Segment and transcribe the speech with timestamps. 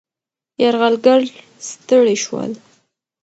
[0.61, 1.21] یرغلګر
[1.67, 2.51] ستړي شول.